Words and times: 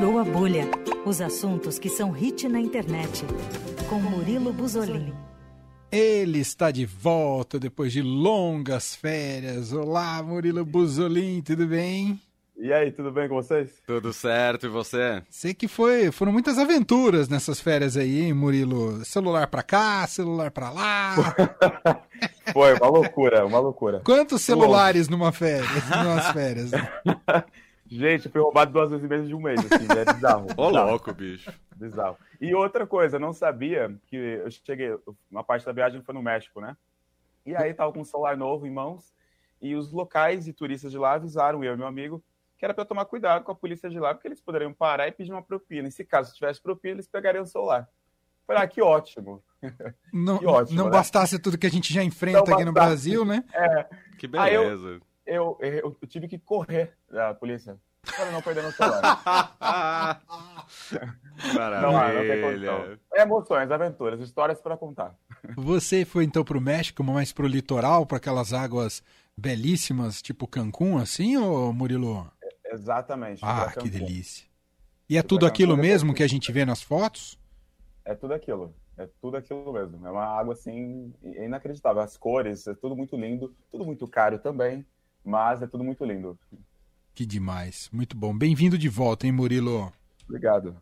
Furou 0.00 0.18
a 0.18 0.24
bolha. 0.24 0.64
Os 1.04 1.20
assuntos 1.20 1.78
que 1.78 1.90
são 1.90 2.10
hit 2.10 2.48
na 2.48 2.58
internet. 2.58 3.22
Com 3.86 3.96
Murilo 3.96 4.50
Buzolin. 4.50 5.12
Ele 5.92 6.38
está 6.38 6.70
de 6.70 6.86
volta 6.86 7.60
depois 7.60 7.92
de 7.92 8.00
longas 8.00 8.96
férias. 8.96 9.74
Olá, 9.74 10.22
Murilo 10.22 10.64
Buzolin, 10.64 11.42
tudo 11.42 11.66
bem? 11.66 12.18
E 12.56 12.72
aí, 12.72 12.90
tudo 12.90 13.12
bem 13.12 13.28
com 13.28 13.34
vocês? 13.34 13.72
Tudo 13.86 14.10
certo, 14.10 14.64
e 14.64 14.68
você? 14.70 15.22
Sei 15.28 15.52
que 15.52 15.68
foi, 15.68 16.10
foram 16.10 16.32
muitas 16.32 16.58
aventuras 16.58 17.28
nessas 17.28 17.60
férias 17.60 17.94
aí, 17.94 18.22
hein, 18.22 18.32
Murilo? 18.32 19.04
Celular 19.04 19.48
pra 19.48 19.62
cá, 19.62 20.06
celular 20.06 20.50
pra 20.50 20.70
lá. 20.70 21.14
foi, 22.54 22.72
uma 22.72 22.88
loucura, 22.88 23.44
uma 23.44 23.58
loucura. 23.58 24.00
Quantos 24.02 24.40
celulares 24.40 25.10
numa 25.10 25.30
férias, 25.30 25.70
numas 25.92 26.32
férias? 26.32 26.70
Gente, 27.90 28.28
fui 28.28 28.40
roubado 28.40 28.72
duas 28.72 28.90
vezes 28.90 29.04
em 29.04 29.08
menos 29.08 29.28
de 29.28 29.34
um 29.34 29.40
mês, 29.40 29.58
assim, 29.60 29.86
é 29.98 30.12
bizarro. 30.12 30.46
Ô, 30.56 30.68
louco, 30.68 31.12
bicho. 31.12 31.52
Bizarro. 31.74 32.16
E 32.40 32.54
outra 32.54 32.86
coisa, 32.86 33.16
eu 33.16 33.20
não 33.20 33.32
sabia 33.32 33.94
que 34.06 34.16
eu 34.16 34.50
cheguei, 34.50 34.96
uma 35.30 35.42
parte 35.42 35.66
da 35.66 35.72
viagem 35.72 36.00
foi 36.00 36.14
no 36.14 36.22
México, 36.22 36.60
né? 36.60 36.76
E 37.44 37.56
aí 37.56 37.74
tava 37.74 37.92
com 37.92 38.00
um 38.00 38.04
celular 38.04 38.36
novo 38.36 38.66
em 38.66 38.70
mãos, 38.70 39.12
e 39.60 39.74
os 39.74 39.92
locais 39.92 40.46
e 40.46 40.52
turistas 40.52 40.92
de 40.92 40.98
lá 40.98 41.14
avisaram 41.14 41.64
eu 41.64 41.74
e 41.74 41.76
meu 41.76 41.86
amigo 41.86 42.22
que 42.60 42.64
era 42.66 42.74
para 42.74 42.84
tomar 42.84 43.06
cuidado 43.06 43.42
com 43.42 43.50
a 43.50 43.54
polícia 43.54 43.88
de 43.88 43.98
lá, 43.98 44.12
porque 44.12 44.28
eles 44.28 44.38
poderiam 44.38 44.70
parar 44.70 45.08
e 45.08 45.12
pedir 45.12 45.32
uma 45.32 45.42
propina. 45.42 45.88
E 45.88 45.90
se 45.90 46.04
caso 46.04 46.34
tivesse 46.34 46.60
propina, 46.60 46.96
eles 46.96 47.08
pegariam 47.08 47.42
o 47.42 47.46
celular. 47.46 47.88
Falei, 48.46 48.62
ah, 48.62 48.68
que 48.68 48.82
ótimo. 48.82 49.42
Não, 50.12 50.36
que 50.38 50.44
ótimo, 50.44 50.76
não 50.76 50.84
né? 50.84 50.90
bastasse 50.90 51.38
tudo 51.38 51.56
que 51.56 51.66
a 51.66 51.70
gente 51.70 51.90
já 51.90 52.04
enfrenta 52.04 52.52
aqui 52.52 52.62
no 52.62 52.72
Brasil, 52.72 53.24
né? 53.24 53.42
É. 53.54 53.86
Que 54.18 54.28
beleza. 54.28 54.88
Eu, 54.88 55.00
eu, 55.26 55.56
eu, 55.60 55.96
eu, 56.00 56.08
tive 56.08 56.28
que 56.28 56.38
correr 56.38 56.96
da 57.10 57.34
polícia 57.34 57.78
para 58.02 58.30
não 58.30 58.42
perder 58.42 58.62
meu 58.62 58.72
celular. 58.72 59.22
Maravilha. 61.54 61.80
Não, 61.80 61.92
não 61.92 62.94
tem 62.94 63.00
É 63.14 63.22
emoções, 63.22 63.70
aventuras, 63.70 64.20
histórias 64.20 64.60
para 64.60 64.76
contar. 64.76 65.14
Você 65.56 66.04
foi 66.04 66.24
então 66.24 66.44
para 66.44 66.58
o 66.58 66.60
México, 66.60 67.02
mais 67.02 67.32
para 67.32 67.44
o 67.44 67.48
litoral, 67.48 68.04
para 68.04 68.18
aquelas 68.18 68.52
águas 68.52 69.02
belíssimas, 69.36 70.20
tipo 70.20 70.46
Cancún, 70.46 70.98
assim, 70.98 71.36
ou 71.36 71.72
Murilo? 71.72 72.30
Exatamente. 72.66 73.40
Ah, 73.42 73.72
que 73.72 73.88
delícia. 73.88 74.46
E 75.08 75.16
é 75.16 75.22
tudo 75.22 75.46
aquilo 75.46 75.76
mesmo 75.76 76.14
que 76.14 76.22
a 76.22 76.28
gente 76.28 76.52
vê 76.52 76.64
nas 76.64 76.82
fotos? 76.82 77.38
É 78.04 78.14
tudo 78.14 78.34
aquilo. 78.34 78.74
É 78.96 79.08
tudo 79.20 79.36
aquilo 79.36 79.72
mesmo. 79.72 80.06
É 80.06 80.10
uma 80.10 80.24
água 80.24 80.52
assim 80.52 81.12
inacreditável. 81.22 82.02
As 82.02 82.16
cores, 82.16 82.66
é 82.66 82.74
tudo 82.74 82.94
muito 82.94 83.16
lindo, 83.16 83.54
tudo 83.70 83.84
muito 83.84 84.06
caro 84.06 84.38
também, 84.38 84.84
mas 85.24 85.62
é 85.62 85.66
tudo 85.66 85.84
muito 85.84 86.04
lindo. 86.04 86.38
Que 87.14 87.26
demais. 87.26 87.88
Muito 87.92 88.16
bom. 88.16 88.36
Bem-vindo 88.36 88.78
de 88.78 88.88
volta, 88.88 89.26
hein, 89.26 89.32
Murilo? 89.32 89.92
Obrigado. 90.28 90.76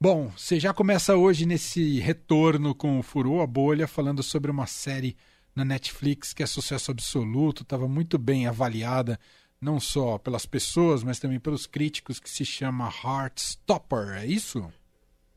Bom, 0.00 0.28
você 0.36 0.60
já 0.60 0.74
começa 0.74 1.16
hoje 1.16 1.46
nesse 1.46 1.98
retorno 2.00 2.74
com 2.74 2.98
o 2.98 3.02
Furou 3.02 3.40
a 3.40 3.46
Bolha, 3.46 3.88
falando 3.88 4.22
sobre 4.22 4.50
uma 4.50 4.66
série 4.66 5.16
na 5.54 5.64
Netflix 5.64 6.32
que 6.32 6.42
é 6.42 6.46
sucesso 6.46 6.90
absoluto, 6.90 7.62
estava 7.62 7.88
muito 7.88 8.18
bem 8.18 8.46
avaliada 8.46 9.18
não 9.60 9.80
só 9.80 10.18
pelas 10.18 10.44
pessoas, 10.44 11.02
mas 11.02 11.18
também 11.18 11.40
pelos 11.40 11.66
críticos, 11.66 12.20
que 12.20 12.28
se 12.28 12.44
chama 12.44 12.90
Heartstopper, 13.02 14.18
é 14.18 14.26
isso? 14.26 14.70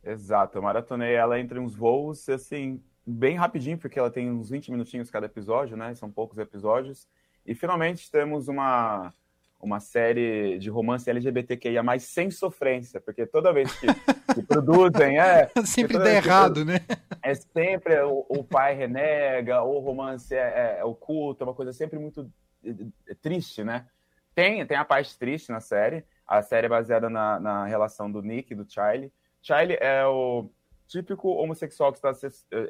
Exato, 0.04 0.58
eu 0.58 0.62
maratonei 0.62 1.14
ela 1.14 1.40
entre 1.40 1.60
uns 1.60 1.74
voos, 1.74 2.28
assim, 2.28 2.82
bem 3.06 3.38
rapidinho, 3.38 3.78
porque 3.78 3.98
ela 3.98 4.12
tem 4.12 4.30
uns 4.30 4.50
20 4.50 4.72
minutinhos 4.72 5.10
cada 5.10 5.28
episódio, 5.28 5.78
né? 5.78 5.96
São 5.96 6.12
poucos 6.12 6.38
episódios. 6.38 7.08
E 7.48 7.56
finalmente 7.56 8.12
temos 8.12 8.50
uma, 8.50 9.14
uma 9.58 9.80
série 9.80 10.60
de 10.60 10.70
romance 10.70 11.10
LGBTQIA, 11.10 11.82
mais 11.82 12.04
sem 12.04 12.30
sofrência, 12.30 13.00
porque 13.00 13.26
toda 13.26 13.54
vez 13.54 13.74
que, 13.80 13.88
que 14.36 14.44
produzem, 14.44 15.18
é. 15.18 15.50
sempre 15.66 15.98
dá 15.98 16.12
errado, 16.12 16.66
né? 16.66 16.82
É 17.24 17.34
sempre 17.34 17.98
o, 18.02 18.26
o, 18.28 18.44
pai 18.44 18.76
renega, 18.76 19.62
ou 19.62 19.78
o 19.78 19.80
romance 19.80 20.36
é, 20.36 20.38
é, 20.38 20.80
é 20.80 20.84
oculto, 20.84 21.44
é 21.44 21.48
uma 21.48 21.54
coisa 21.54 21.72
sempre 21.72 21.98
muito 21.98 22.30
é, 22.66 22.72
é, 23.08 23.16
triste, 23.16 23.64
né? 23.64 23.88
Tem, 24.36 24.66
tem 24.66 24.78
a 24.78 24.86
parte 24.86 25.18
triste 25.18 25.50
na 25.50 25.62
série. 25.62 26.04
A 26.28 26.44
série 26.44 26.66
é 26.66 26.70
baseada 26.70 27.10
na, 27.10 27.40
na 27.40 27.66
relação 27.66 28.12
do 28.12 28.22
Nick 28.22 28.52
e 28.52 28.56
do 28.56 28.70
Charlie. 28.70 29.12
Charlie 29.42 29.78
é 29.80 30.06
o 30.06 30.50
típico 30.88 31.30
homossexual 31.30 31.92
que 31.92 32.00
está 32.00 32.12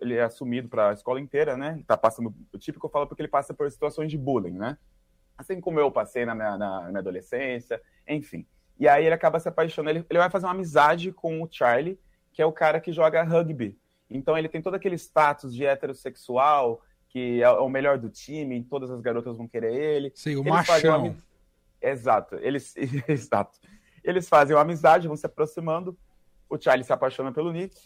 ele 0.01 0.16
é 0.16 0.23
assumido 0.23 0.67
para 0.67 0.89
a 0.89 0.94
escola 0.94 1.22
inteira, 1.22 1.55
né? 1.55 1.81
Tá 1.85 1.95
passando 1.95 2.33
o 2.51 2.57
típico 2.57 2.88
eu 2.88 2.91
falo 2.91 3.07
porque 3.07 3.22
ele 3.22 3.29
passa 3.29 3.53
por 3.53 3.69
situações 3.72 4.09
de 4.09 4.17
bullying, 4.17 4.57
né? 4.57 4.78
Assim 5.38 5.61
como 5.61 5.79
eu 5.79 5.91
passei 5.91 6.25
na 6.25 6.33
minha, 6.33 6.57
na, 6.57 6.81
na 6.81 6.88
minha 6.88 7.00
adolescência, 7.00 7.79
enfim. 8.07 8.45
E 8.79 8.88
aí 8.88 9.05
ele 9.05 9.13
acaba 9.13 9.39
se 9.39 9.47
apaixonando, 9.47 10.00
ele, 10.00 10.05
ele 10.09 10.19
vai 10.19 10.29
fazer 10.29 10.47
uma 10.47 10.51
amizade 10.51 11.11
com 11.11 11.41
o 11.41 11.47
Charlie, 11.50 12.00
que 12.33 12.41
é 12.41 12.45
o 12.45 12.51
cara 12.51 12.79
que 12.79 12.91
joga 12.91 13.23
rugby. 13.23 13.78
Então 14.09 14.38
ele 14.38 14.49
tem 14.49 14.61
todo 14.61 14.75
aquele 14.75 14.95
status 14.95 15.53
de 15.53 15.66
heterossexual, 15.66 16.81
que 17.09 17.41
é 17.41 17.49
o 17.49 17.69
melhor 17.69 17.99
do 17.99 18.09
time, 18.09 18.63
todas 18.63 18.89
as 18.89 18.99
garotas 18.99 19.38
vão 19.38 19.47
querer 19.47 19.73
ele. 19.73 20.11
Sim, 20.16 20.38
o 20.38 20.39
Eles 20.39 20.51
machão. 20.51 21.05
Uma... 21.05 21.23
Exato. 21.79 22.35
Eles, 22.41 22.75
exato. 23.07 23.59
Eles 24.03 24.28
fazem 24.28 24.55
uma 24.55 24.61
amizade, 24.63 25.07
vão 25.07 25.17
se 25.17 25.25
aproximando. 25.25 25.97
O 26.49 26.59
Charlie 26.59 26.84
se 26.84 26.94
apaixona 26.94 27.31
pelo 27.31 27.51
Nick 27.51 27.78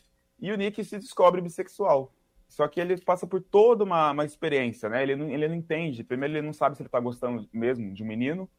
e 0.42 0.52
o 0.52 0.58
Nick 0.58 0.84
se 0.84 0.98
descobre 0.98 1.40
bissexual. 1.40 2.12
Só 2.48 2.68
que 2.68 2.82
ele 2.82 2.98
passa 3.00 3.26
por 3.26 3.40
toda 3.42 3.84
uma, 3.84 4.12
uma 4.12 4.26
experiência, 4.26 4.90
né? 4.90 5.04
Ele 5.04 5.16
não, 5.16 5.30
ele 5.30 5.48
não 5.48 5.56
entende. 5.56 6.04
Primeiro, 6.04 6.36
ele 6.36 6.46
não 6.46 6.52
sabe 6.52 6.76
se 6.76 6.82
ele 6.82 6.90
tá 6.90 7.00
gostando 7.00 7.48
mesmo 7.54 7.94
de 7.94 8.04
um 8.04 8.08
menino. 8.08 8.50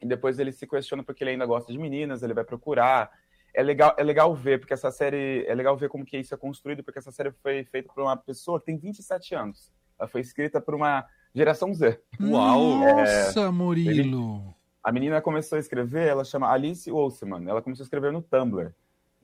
E 0.00 0.06
depois 0.06 0.38
ele 0.38 0.52
se 0.52 0.66
questiona 0.66 1.02
porque 1.02 1.22
ele 1.22 1.32
ainda 1.32 1.44
gosta 1.44 1.70
de 1.72 1.78
meninas, 1.78 2.22
ele 2.22 2.32
vai 2.32 2.44
procurar. 2.44 3.10
É 3.52 3.62
legal, 3.62 3.94
é 3.98 4.02
legal 4.02 4.34
ver, 4.34 4.60
porque 4.60 4.72
essa 4.72 4.90
série. 4.90 5.44
É 5.46 5.54
legal 5.54 5.76
ver 5.76 5.88
como 5.88 6.04
que 6.04 6.16
isso 6.16 6.32
é 6.32 6.38
construído, 6.38 6.82
porque 6.82 6.98
essa 6.98 7.10
série 7.10 7.30
foi 7.42 7.64
feita 7.64 7.92
por 7.92 8.02
uma 8.02 8.16
pessoa 8.16 8.58
que 8.60 8.66
tem 8.66 8.78
27 8.78 9.34
anos. 9.34 9.70
Ela 9.98 10.08
foi 10.08 10.20
escrita 10.20 10.60
por 10.60 10.74
uma 10.74 11.04
geração 11.34 11.74
Z. 11.74 12.00
Uau! 12.20 12.78
Nossa, 12.78 13.40
é, 13.40 13.50
Murilo! 13.50 13.90
Ele, 13.90 14.54
a 14.82 14.92
menina 14.92 15.20
começou 15.20 15.56
a 15.56 15.58
escrever, 15.58 16.06
ela 16.06 16.24
chama 16.24 16.50
Alice 16.50 16.90
Olseman. 16.90 17.46
Ela 17.46 17.60
começou 17.60 17.82
a 17.82 17.86
escrever 17.86 18.12
no 18.12 18.22
Tumblr. 18.22 18.72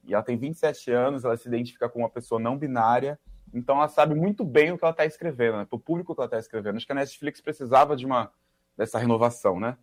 E 0.04 0.14
ela 0.14 0.22
tem 0.22 0.36
27 0.36 0.90
anos, 0.90 1.24
ela 1.24 1.36
se 1.36 1.48
identifica 1.48 1.88
como 1.88 2.04
uma 2.04 2.10
pessoa 2.10 2.40
não 2.40 2.58
binária. 2.58 3.18
Então 3.54 3.76
ela 3.76 3.88
sabe 3.88 4.14
muito 4.14 4.44
bem 4.44 4.72
o 4.72 4.78
que 4.78 4.84
ela 4.84 4.92
está 4.92 5.04
escrevendo, 5.04 5.58
né? 5.58 5.64
Para 5.64 5.76
o 5.76 5.80
público 5.80 6.14
que 6.14 6.20
ela 6.20 6.26
está 6.26 6.38
escrevendo. 6.38 6.76
Acho 6.76 6.86
que 6.86 6.92
a 6.92 6.96
Netflix 6.96 7.40
precisava 7.40 7.96
de 7.96 8.06
uma 8.06 8.32
dessa 8.76 8.98
renovação, 8.98 9.60
né? 9.60 9.76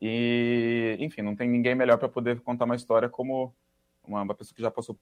E, 0.00 0.96
enfim, 1.00 1.22
não 1.22 1.34
tem 1.34 1.48
ninguém 1.48 1.74
melhor 1.74 1.98
para 1.98 2.08
poder 2.08 2.40
contar 2.40 2.64
uma 2.64 2.76
história 2.76 3.08
como 3.08 3.52
uma, 4.04 4.22
uma 4.22 4.34
pessoa 4.34 4.54
que 4.54 4.62
já 4.62 4.70
passou. 4.70 4.96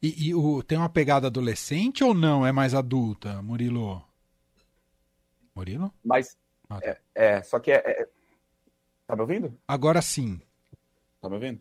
E, 0.00 0.28
e 0.28 0.34
o, 0.34 0.62
tem 0.62 0.78
uma 0.78 0.88
pegada 0.88 1.26
adolescente 1.26 2.04
ou 2.04 2.14
não? 2.14 2.46
É 2.46 2.52
mais 2.52 2.74
adulta, 2.74 3.42
Murilo? 3.42 4.02
Murilo? 5.54 5.92
Mas 6.04 6.38
ah, 6.70 6.80
tá. 6.80 6.86
é, 6.86 7.00
é, 7.14 7.42
só 7.42 7.58
que 7.58 7.72
é, 7.72 7.82
é 7.84 8.08
Tá 9.06 9.14
me 9.14 9.22
ouvindo? 9.22 9.56
Agora 9.68 10.00
sim. 10.00 10.40
Tá 11.20 11.28
me 11.28 11.34
ouvindo? 11.34 11.60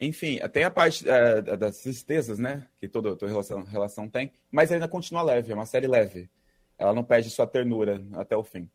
Enfim, 0.00 0.38
tem 0.52 0.64
a 0.64 0.70
parte 0.70 1.08
é, 1.08 1.40
das 1.40 1.78
tristezas, 1.78 2.38
né? 2.38 2.66
Que 2.78 2.88
toda, 2.88 3.16
toda 3.16 3.30
relação, 3.30 3.64
relação 3.64 4.08
tem, 4.08 4.32
mas 4.50 4.70
ainda 4.70 4.86
continua 4.86 5.22
leve, 5.22 5.52
é 5.52 5.54
uma 5.54 5.66
série 5.66 5.86
leve. 5.86 6.30
Ela 6.78 6.92
não 6.92 7.02
perde 7.02 7.30
sua 7.30 7.46
ternura 7.46 8.04
até 8.14 8.36
o 8.36 8.44
fim. 8.44 8.68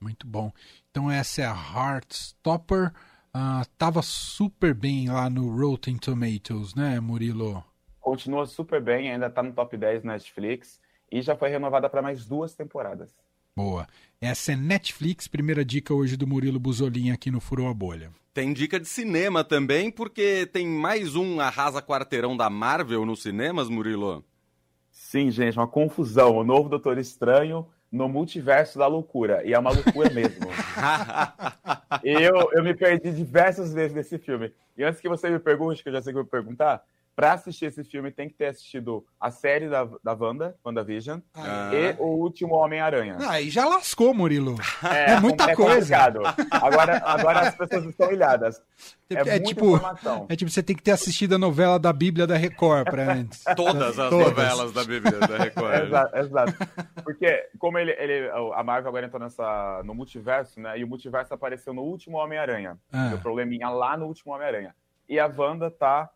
Muito 0.00 0.26
bom. 0.26 0.50
Então 0.90 1.10
essa 1.10 1.42
é 1.42 1.44
a 1.44 1.52
Heartstopper. 1.52 2.92
Uh, 3.34 3.64
tava 3.76 4.02
super 4.02 4.74
bem 4.74 5.10
lá 5.10 5.28
no 5.28 5.54
Rotten 5.54 5.98
Tomatoes, 5.98 6.74
né, 6.74 6.98
Murilo? 6.98 7.62
Continua 8.00 8.46
super 8.46 8.82
bem, 8.82 9.12
ainda 9.12 9.28
tá 9.30 9.42
no 9.42 9.52
top 9.52 9.76
10 9.76 10.02
na 10.02 10.14
Netflix 10.14 10.80
e 11.12 11.20
já 11.20 11.36
foi 11.36 11.50
renovada 11.50 11.88
para 11.88 12.00
mais 12.00 12.24
duas 12.24 12.54
temporadas. 12.54 13.14
Boa. 13.56 13.86
Essa 14.20 14.52
é 14.52 14.56
Netflix, 14.56 15.26
primeira 15.26 15.64
dica 15.64 15.94
hoje 15.94 16.16
do 16.16 16.26
Murilo 16.26 16.60
Buzolin 16.60 17.10
aqui 17.10 17.30
no 17.30 17.40
Furou 17.40 17.68
a 17.68 17.74
Bolha. 17.74 18.10
Tem 18.32 18.52
dica 18.52 18.78
de 18.78 18.86
cinema 18.86 19.42
também, 19.42 19.90
porque 19.90 20.46
tem 20.46 20.66
mais 20.66 21.16
um 21.16 21.40
Arrasa 21.40 21.82
Quarteirão 21.82 22.36
da 22.36 22.48
Marvel 22.48 23.04
nos 23.04 23.22
cinemas, 23.22 23.68
Murilo? 23.68 24.24
Sim, 24.90 25.30
gente, 25.30 25.58
uma 25.58 25.66
confusão. 25.66 26.36
O 26.36 26.44
novo 26.44 26.68
Doutor 26.68 26.98
Estranho 26.98 27.66
no 27.90 28.08
multiverso 28.08 28.78
da 28.78 28.86
loucura. 28.86 29.44
E 29.44 29.52
é 29.52 29.58
uma 29.58 29.70
loucura 29.72 30.10
mesmo. 30.14 30.48
eu, 32.04 32.50
eu 32.52 32.62
me 32.62 32.74
perdi 32.74 33.10
diversas 33.10 33.72
vezes 33.74 33.94
nesse 33.94 34.18
filme. 34.18 34.52
E 34.76 34.84
antes 34.84 35.00
que 35.00 35.08
você 35.08 35.28
me 35.28 35.38
pergunte, 35.38 35.82
que 35.82 35.88
eu 35.88 35.92
já 35.92 36.00
sei 36.00 36.12
que 36.12 36.18
eu 36.18 36.22
vou 36.22 36.30
perguntar, 36.30 36.84
para 37.20 37.34
assistir 37.34 37.66
esse 37.66 37.84
filme 37.84 38.10
tem 38.10 38.30
que 38.30 38.34
ter 38.34 38.46
assistido 38.46 39.04
a 39.20 39.30
série 39.30 39.68
da, 39.68 39.86
da 40.02 40.14
Wanda, 40.14 40.56
WandaVision, 40.64 41.20
ah. 41.34 41.70
e 41.70 41.94
o 41.98 42.06
último 42.06 42.54
Homem-Aranha. 42.54 43.18
Aí 43.28 43.50
já 43.50 43.66
lascou, 43.66 44.14
Murilo. 44.14 44.56
É, 44.82 45.12
é 45.12 45.20
muita 45.20 45.50
é 45.50 45.54
coisa. 45.54 45.94
Agora, 46.50 47.02
agora 47.04 47.40
as 47.40 47.54
pessoas 47.54 47.84
estão 47.84 48.10
ilhadas. 48.10 48.62
É, 49.10 49.36
é 49.36 49.38
tipo, 49.38 49.76
informação. 49.76 50.26
é 50.28 50.34
tipo, 50.34 50.50
você 50.50 50.62
tem 50.62 50.74
que 50.74 50.82
ter 50.82 50.92
assistido 50.92 51.34
a 51.34 51.38
novela 51.38 51.78
da 51.78 51.92
Bíblia 51.92 52.26
da 52.26 52.36
Record 52.36 52.86
para 52.86 53.12
antes. 53.12 53.44
Todas 53.54 53.98
as 53.98 54.08
Todas. 54.08 54.28
novelas 54.28 54.72
da 54.72 54.84
Bíblia 54.84 55.18
da 55.18 55.36
Record. 55.36 55.74
exato, 55.84 56.16
exato. 56.16 56.54
Porque 57.04 57.50
como 57.58 57.78
ele, 57.78 57.92
ele, 57.92 58.30
a 58.30 58.64
Marvel 58.64 58.88
agora 58.88 59.06
entrou 59.06 59.20
nessa, 59.22 59.82
no 59.84 59.94
multiverso, 59.94 60.58
né? 60.58 60.78
E 60.78 60.84
o 60.84 60.88
multiverso 60.88 61.34
apareceu 61.34 61.74
no 61.74 61.82
último 61.82 62.16
Homem-Aranha. 62.16 62.78
Ah. 62.90 63.12
O 63.14 63.18
probleminha 63.18 63.68
lá 63.68 63.98
no 63.98 64.06
último 64.06 64.32
Homem-Aranha. 64.32 64.74
e 65.06 65.20
a 65.20 65.26
Wanda 65.26 65.70
tá 65.70 66.08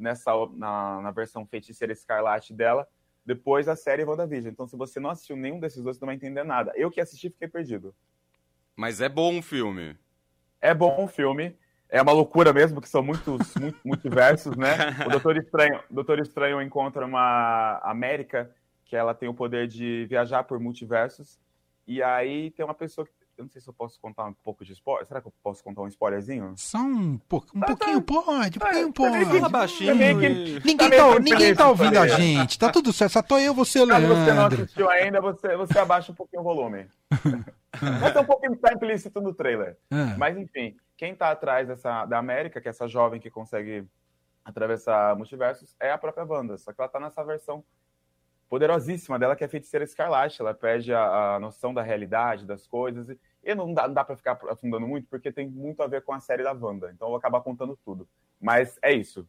nessa 0.00 0.32
na, 0.54 1.00
na 1.00 1.10
versão 1.10 1.46
feiticeira 1.46 1.92
escarlate 1.92 2.52
dela, 2.52 2.88
depois 3.24 3.68
a 3.68 3.76
série 3.76 4.04
WandaVision. 4.04 4.52
Então, 4.52 4.66
se 4.66 4.76
você 4.76 4.98
não 4.98 5.10
assistiu 5.10 5.36
nenhum 5.36 5.60
desses 5.60 5.82
dois, 5.82 5.96
você 5.96 6.00
não 6.02 6.08
vai 6.08 6.16
entender 6.16 6.42
nada. 6.42 6.72
Eu 6.74 6.90
que 6.90 7.00
assisti, 7.00 7.30
fiquei 7.30 7.48
perdido. 7.48 7.94
Mas 8.74 9.00
é 9.00 9.08
bom 9.08 9.38
o 9.38 9.42
filme. 9.42 9.96
É 10.60 10.74
bom 10.74 11.04
o 11.04 11.08
filme. 11.08 11.56
É 11.88 12.00
uma 12.00 12.12
loucura 12.12 12.52
mesmo, 12.52 12.80
que 12.80 12.88
são 12.88 13.02
muitos 13.02 13.54
multiversos, 13.84 14.56
né? 14.56 14.74
O 15.06 15.10
Doutor 15.10 15.36
Estranho, 15.36 15.82
o 15.90 15.94
Doutor 15.94 16.20
Estranho 16.20 16.62
encontra 16.62 17.04
uma 17.04 17.80
América 17.82 18.54
que 18.84 18.96
ela 18.96 19.14
tem 19.14 19.28
o 19.28 19.34
poder 19.34 19.68
de 19.68 20.06
viajar 20.06 20.44
por 20.44 20.58
multiversos. 20.58 21.38
E 21.86 22.02
aí 22.02 22.50
tem 22.52 22.64
uma 22.64 22.74
pessoa 22.74 23.06
que 23.06 23.12
eu 23.40 23.44
não 23.44 23.50
sei 23.50 23.60
se 23.60 23.68
eu 23.68 23.72
posso 23.72 23.98
contar 24.00 24.24
um 24.26 24.32
pouco 24.34 24.64
de 24.64 24.72
spoiler. 24.72 25.06
Será 25.06 25.20
que 25.20 25.26
eu 25.28 25.32
posso 25.42 25.64
contar 25.64 25.80
um 25.82 25.88
spoilerzinho? 25.88 26.52
Só 26.56 26.78
um, 26.78 27.16
po 27.16 27.44
um 27.54 27.60
Tá, 27.60 27.66
pouquinho 27.68 28.00
tá. 28.02 28.14
pode, 28.14 28.58
um 28.58 28.60
Tá, 28.60 28.66
pouquinho 28.66 28.92
tá 28.92 29.02
pode. 29.02 29.24
que- 29.42 29.48
baixinho. 29.48 29.92
tá 29.92 29.94
meio 29.98 30.18
que- 30.20 30.26
e- 30.26 30.60
Ninguém 30.64 30.76
Tá 30.76 30.90
tá, 30.90 31.18
ninguém 31.20 31.54
tá 31.54 31.68
ouvindo 31.68 31.96
a 31.96 32.00
tá 32.00 32.04
ligado? 32.04 32.20
gente. 32.20 32.58
Tá 32.58 32.70
tudo 32.70 32.92
certo. 32.92 33.12
Só 33.12 33.22
tô 33.22 33.38
eu, 33.38 33.54
você 33.54 33.78
e 33.78 33.82
o 33.82 33.88
Caso 33.88 34.06
você 34.06 34.14
não 34.14 34.24
Leandro. 34.36 34.62
assistiu 34.62 34.90
ainda, 34.90 35.20
você, 35.20 35.56
você 35.56 35.78
abaixa 35.78 36.12
um 36.12 36.14
pouquinho 36.14 36.42
o 36.42 36.44
volume. 36.44 36.86
Mas 37.80 38.14
é 38.16 38.20
um 38.20 38.24
pouquinho 38.24 38.56
tá 38.56 38.72
implícito 38.72 39.20
no 39.20 39.32
trailer. 39.32 39.76
Ah, 39.90 40.14
Mas 40.18 40.36
enfim, 40.36 40.76
quem 40.96 41.14
tá 41.14 41.30
atrás 41.30 41.66
dessa, 41.68 42.04
da 42.04 42.18
América, 42.18 42.60
que 42.60 42.68
é 42.68 42.70
essa 42.70 42.86
jovem 42.86 43.20
que 43.20 43.30
consegue 43.30 43.86
atravessar 44.44 45.16
multiversos, 45.16 45.74
é 45.80 45.90
a 45.92 45.98
própria 45.98 46.24
Wanda. 46.24 46.58
Só 46.58 46.72
que 46.72 46.80
ela 46.80 46.88
tá 46.90 46.98
nessa 47.00 47.22
versão 47.24 47.64
poderosíssima 48.50 49.18
dela, 49.18 49.36
que 49.36 49.44
é 49.44 49.46
a 49.46 49.50
feiticeira 49.50 49.84
escarlate. 49.84 50.40
Ela 50.42 50.52
perde 50.52 50.92
a, 50.92 51.36
a 51.36 51.40
noção 51.40 51.72
da 51.72 51.80
realidade, 51.80 52.44
das 52.44 52.66
coisas. 52.66 53.08
E, 53.08 53.18
e 53.44 53.54
não 53.54 53.72
dá, 53.72 53.86
não 53.86 53.94
dá 53.94 54.04
pra 54.04 54.16
ficar 54.16 54.38
afundando 54.50 54.86
muito, 54.86 55.06
porque 55.08 55.30
tem 55.32 55.48
muito 55.48 55.82
a 55.82 55.86
ver 55.86 56.02
com 56.02 56.12
a 56.12 56.20
série 56.20 56.42
da 56.42 56.52
Wanda. 56.52 56.90
Então 56.92 57.06
eu 57.06 57.10
vou 57.12 57.18
acabar 57.18 57.40
contando 57.40 57.78
tudo. 57.84 58.06
Mas 58.40 58.76
é 58.82 58.92
isso. 58.92 59.26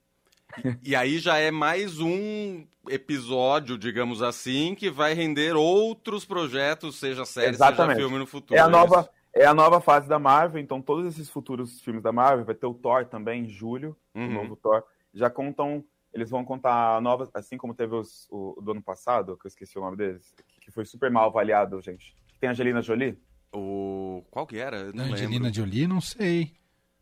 E 0.84 0.96
aí 0.96 1.18
já 1.20 1.38
é 1.38 1.50
mais 1.52 2.00
um 2.02 2.66
episódio, 2.90 3.78
digamos 3.78 4.22
assim, 4.22 4.76
que 4.76 4.90
vai 4.90 5.14
render 5.14 5.56
outros 5.56 6.26
projetos, 6.26 7.00
seja 7.00 7.24
série, 7.24 7.52
Exatamente. 7.52 7.96
seja 7.96 8.08
filme 8.08 8.18
no 8.20 8.28
futuro. 8.28 8.58
É 8.58 8.62
a 8.62 8.64
isso? 8.64 8.72
nova, 8.72 9.10
é 9.34 9.46
a 9.46 9.54
nova 9.54 9.80
fase 9.80 10.10
da 10.10 10.20
Marvel, 10.20 10.60
então 10.62 10.82
todos 10.82 11.06
esses 11.06 11.30
futuros 11.30 11.80
filmes 11.82 12.04
da 12.04 12.12
Marvel, 12.12 12.44
vai 12.44 12.56
ter 12.56 12.66
o 12.66 12.74
Thor 12.74 13.06
também 13.06 13.46
em 13.46 13.48
julho, 13.48 13.96
Uhum. 14.14 14.28
o 14.28 14.32
novo 14.32 14.56
Thor, 14.58 14.84
já 15.14 15.30
contam, 15.30 15.86
eles 16.14 16.30
vão 16.30 16.44
contar 16.44 17.02
novas, 17.02 17.30
assim 17.34 17.58
como 17.58 17.74
teve 17.74 17.96
os, 17.96 18.28
o, 18.30 18.56
o 18.58 18.62
do 18.62 18.72
ano 18.72 18.82
passado, 18.82 19.38
que 19.38 19.46
eu 19.46 19.50
esqueci 19.50 19.78
o 19.78 19.82
nome 19.82 19.98
deles, 19.98 20.34
que 20.60 20.72
foi 20.72 20.86
super 20.86 21.10
mal 21.10 21.28
avaliado, 21.30 21.82
gente. 21.82 22.16
Tem 22.40 22.50
Angelina 22.50 22.82
Jolie? 22.82 23.18
O... 23.54 24.24
Qual 24.32 24.48
que 24.48 24.58
era? 24.58 24.78
Eu 24.78 24.94
Não 24.94 25.06
Angelina 25.06 25.46
lembro. 25.46 25.54
Jolie, 25.54 25.88
não 25.88 26.02
sei. 26.02 26.54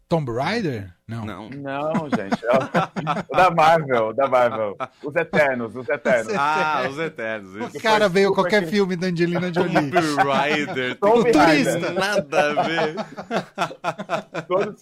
Tomb 0.07 0.31
Raider? 0.31 0.91
Não. 1.07 1.23
Não. 1.23 1.49
Não, 1.51 1.93
gente, 2.09 2.43
é 2.43 2.49
o, 2.51 2.61
o 3.31 3.37
da 3.37 3.51
Marvel, 3.51 4.11
da 4.11 4.27
Marvel. 4.27 4.75
Os 5.03 5.15
Eternos, 5.15 5.75
os 5.75 5.87
Eternos. 5.87 6.33
Ah, 6.35 6.87
os 6.89 6.97
Eternos. 6.97 7.53
O 7.53 7.59
Isso. 7.67 7.79
cara 7.79 8.09
veio 8.09 8.33
qualquer 8.33 8.63
que- 8.63 8.71
filme 8.71 8.95
da 8.95 9.05
Angelina 9.05 9.53
Jolie. 9.53 9.91
Tomb 9.91 10.23
Raider. 10.27 10.95
Tomb 10.99 11.31
Raider. 11.31 11.93
Nada 11.93 12.49
a 12.59 12.63
ver. 12.63 12.95
Todos, 14.47 14.81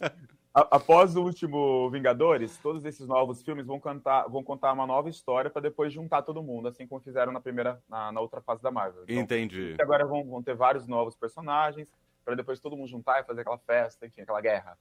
após 0.72 1.16
o 1.16 1.24
último 1.24 1.90
Vingadores, 1.90 2.58
todos 2.58 2.84
esses 2.86 3.08
novos 3.08 3.42
filmes 3.44 3.66
vão, 3.66 3.80
cantar, 3.80 4.28
vão 4.28 4.44
contar 4.44 4.74
uma 4.74 4.88
nova 4.88 5.10
história 5.10 5.50
para 5.50 5.62
depois 5.62 5.94
juntar 5.94 6.22
todo 6.24 6.42
mundo, 6.44 6.68
assim 6.68 6.88
como 6.88 7.02
fizeram 7.02 7.32
na 7.32 7.40
primeira, 7.40 7.82
na, 7.88 8.12
na 8.12 8.20
outra 8.22 8.42
fase 8.42 8.62
da 8.64 8.72
Marvel. 8.72 9.04
Então, 9.04 9.16
Entendi. 9.22 9.76
Agora 9.80 10.06
vão, 10.06 10.24
vão 10.26 10.42
ter 10.42 10.56
vários 10.56 10.88
novos 10.88 11.16
personagens 11.16 11.88
para 12.26 12.36
depois 12.36 12.60
todo 12.60 12.76
mundo 12.76 12.88
juntar 12.90 13.22
e 13.22 13.24
fazer 13.24 13.42
aquela 13.42 13.58
festa, 13.60 14.06
enfim, 14.06 14.22
aquela 14.22 14.42
guerra. 14.42 14.78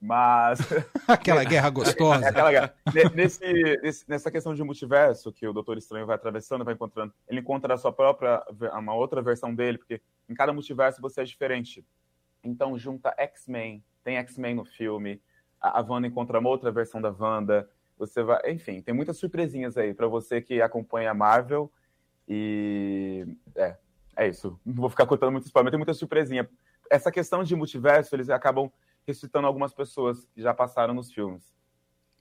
Mas 0.00 0.58
Aquela 1.06 1.44
guerra 1.44 1.68
gostosa. 1.68 2.26
aquela 2.26 2.50
guerra. 2.50 2.74
Ne- 2.94 3.10
Nesse, 3.14 3.42
nesse- 3.82 4.04
nessa 4.08 4.30
questão 4.30 4.54
de 4.54 4.64
multiverso 4.64 5.30
que 5.30 5.46
o 5.46 5.52
Doutor 5.52 5.76
Estranho 5.76 6.06
vai 6.06 6.16
atravessando, 6.16 6.64
vai 6.64 6.72
encontrando, 6.72 7.12
ele 7.28 7.40
encontra 7.40 7.74
a 7.74 7.76
sua 7.76 7.92
própria, 7.92 8.42
uma 8.78 8.94
outra 8.94 9.20
versão 9.20 9.54
dele, 9.54 9.76
porque 9.76 10.00
em 10.28 10.34
cada 10.34 10.52
multiverso 10.54 11.02
você 11.02 11.20
é 11.20 11.24
diferente. 11.24 11.84
Então 12.42 12.78
junta 12.78 13.14
X-Men, 13.18 13.84
tem 14.02 14.16
X-Men 14.16 14.54
no 14.54 14.64
filme, 14.64 15.20
a, 15.60 15.80
a 15.80 15.82
Wanda 15.82 16.06
encontra 16.06 16.38
uma 16.38 16.48
outra 16.48 16.70
versão 16.70 17.00
da 17.00 17.10
Wanda. 17.10 17.68
Você 17.98 18.22
vai, 18.22 18.50
enfim, 18.50 18.80
tem 18.80 18.94
muitas 18.94 19.18
surpresinhas 19.18 19.76
aí 19.76 19.92
para 19.92 20.06
você 20.06 20.40
que 20.40 20.62
acompanha 20.62 21.10
a 21.10 21.14
Marvel 21.14 21.70
e 22.26 23.26
é, 23.54 23.76
é 24.16 24.28
isso. 24.28 24.58
Não 24.64 24.74
vou 24.74 24.88
ficar 24.90 25.06
contando 25.06 25.32
muito 25.32 25.44
spoiler, 25.46 25.64
mas 25.66 25.72
tem 25.72 25.78
muita 25.78 25.94
surpresinha. 25.94 26.48
Essa 26.90 27.12
questão 27.12 27.42
de 27.44 27.54
multiverso, 27.54 28.14
eles 28.14 28.30
acabam 28.30 28.70
ressuscitando 29.06 29.46
algumas 29.46 29.74
pessoas 29.74 30.24
que 30.26 30.40
já 30.40 30.54
passaram 30.54 30.94
nos 30.94 31.12
filmes. 31.12 31.54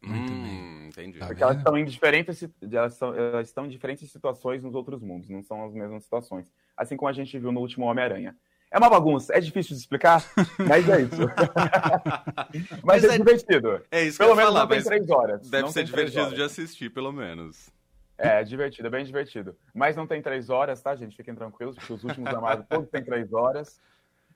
Muito 0.02 0.34
Hum, 0.34 0.88
entendi. 0.88 1.20
Tá 1.20 1.28
Porque 1.28 1.44
elas 1.44 1.58
estão 1.58 1.78
em 1.78 1.86
diferentes, 1.86 2.48
elas, 2.72 2.94
são- 2.96 3.14
elas 3.14 3.48
estão 3.48 3.66
em 3.66 3.70
diferentes 3.70 4.10
situações 4.12 4.64
nos 4.64 4.74
outros 4.74 5.02
mundos, 5.02 5.30
não 5.30 5.44
são 5.44 5.64
as 5.66 5.74
mesmas 5.74 6.04
situações. 6.04 6.52
Assim 6.76 6.96
como 6.98 7.10
a 7.10 7.14
gente 7.14 7.38
viu 7.38 7.52
no 7.52 7.60
último 7.60 7.86
Homem-Aranha. 7.86 8.36
É 8.72 8.78
uma 8.78 8.90
bagunça, 8.90 9.34
é 9.36 9.40
difícil 9.40 9.76
de 9.76 9.82
explicar, 9.82 10.24
mas 10.60 10.88
é 10.88 11.02
isso. 11.02 11.22
mas, 12.84 12.84
Mas 12.84 13.04
é, 13.04 13.08
é- 13.08 13.18
divertido. 13.18 13.82
É 13.92 14.04
isso 14.04 14.18
que 14.18 14.24
Pelo 14.24 14.30
eu 14.32 14.36
ia 14.36 14.36
menos 14.36 14.54
falar, 14.54 14.60
não 14.62 14.68
tem 14.68 14.78
mas 14.78 14.86
três 14.86 15.10
horas. 15.10 15.50
deve 15.50 15.64
Não 15.64 15.72
ser 15.72 15.84
divertido 15.84 16.36
de 16.36 16.42
assistir, 16.44 16.90
pelo 16.92 17.12
menos. 17.12 17.70
É, 18.18 18.44
divertido, 18.44 18.88
é 18.88 18.92
bem 18.92 19.06
divertido. 19.06 19.56
Mas 19.74 19.96
não 19.96 20.06
tem 20.06 20.22
três 20.22 20.50
horas, 20.50 20.82
tá, 20.82 20.96
gente? 20.96 21.16
Fiquem 21.16 21.34
tranquilos, 21.34 21.76
porque 21.76 21.94
os 21.94 22.04
últimos 22.04 22.32
da 22.32 22.40
Marvel 22.40 22.66
todos 22.70 22.90
têm 22.90 23.04
três 23.04 23.32
horas. 23.34 23.80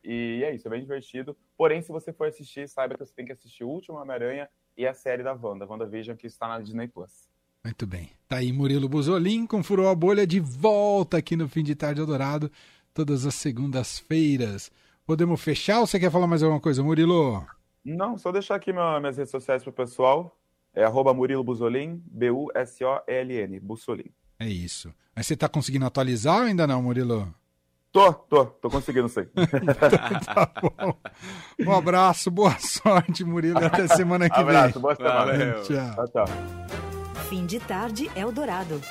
E 0.03 0.41
é 0.43 0.55
isso, 0.55 0.67
é 0.67 0.71
bem 0.71 0.81
divertido. 0.81 1.35
Porém, 1.57 1.81
se 1.81 1.89
você 1.91 2.11
for 2.11 2.27
assistir, 2.27 2.67
saiba 2.67 2.95
que 2.95 3.05
você 3.05 3.13
tem 3.13 3.25
que 3.25 3.33
assistir 3.33 3.63
o 3.63 3.69
último 3.69 3.97
Homem-Aranha 3.97 4.49
e 4.75 4.87
a 4.87 4.93
série 4.93 5.21
da 5.21 5.33
Wanda, 5.33 5.65
WandaVision, 5.65 6.17
que 6.17 6.25
está 6.27 6.47
na 6.47 6.59
Disney 6.59 6.87
Plus. 6.87 7.29
Muito 7.63 7.85
bem. 7.85 8.09
Tá 8.27 8.37
aí 8.37 8.51
Murilo 8.51 8.89
Buzolin 8.89 9.45
com 9.45 9.61
Furou 9.63 9.87
a 9.89 9.95
Bolha 9.95 10.25
de 10.27 10.39
volta 10.39 11.17
aqui 11.17 11.35
no 11.37 11.47
Fim 11.47 11.63
de 11.63 11.75
Tarde 11.75 12.01
Eldorado, 12.01 12.51
todas 12.93 13.25
as 13.25 13.35
segundas-feiras. 13.35 14.71
Podemos 15.05 15.41
fechar 15.41 15.79
ou 15.79 15.87
você 15.87 15.99
quer 15.99 16.11
falar 16.11 16.27
mais 16.27 16.43
alguma 16.43 16.61
coisa, 16.61 16.81
Murilo? 16.83 17.45
Não, 17.83 18.17
só 18.17 18.31
deixar 18.31 18.55
aqui 18.55 18.71
minha- 18.71 18.99
minhas 18.99 19.17
redes 19.17 19.31
sociais 19.31 19.63
pro 19.63 19.73
pessoal. 19.73 20.37
É 20.75 20.83
arroba 20.85 21.13
Murilo 21.13 21.43
Buzolin, 21.43 22.01
B-U-S-O-L-N, 22.07 23.59
Bussolin. 23.59 24.09
É 24.39 24.47
isso. 24.47 24.91
Mas 25.15 25.27
você 25.27 25.35
tá 25.37 25.47
conseguindo 25.47 25.85
atualizar 25.85 26.37
ou 26.37 26.43
ainda 26.43 26.65
não, 26.65 26.81
Murilo? 26.81 27.33
Tô, 27.91 28.11
tô, 28.11 28.45
tô 28.45 28.69
conseguindo 28.71 29.07
sim. 29.07 29.25
Tá 30.25 30.51
bom. 30.61 30.97
Um 31.59 31.71
abraço, 31.71 32.31
boa 32.31 32.57
sorte, 32.57 33.23
Murilo, 33.23 33.61
e 33.61 33.65
até 33.65 33.87
semana 33.87 34.27
que 34.29 34.39
Abraço, 34.39 34.73
vem. 34.73 34.81
boa 34.81 34.95
semana. 34.95 35.15
Valeu. 35.25 35.61
Tchau. 35.61 35.95
Tchau, 35.95 36.07
tchau. 36.25 36.25
Fim 37.29 37.45
de 37.45 37.59
tarde 37.59 38.09
Eldorado. 38.15 38.81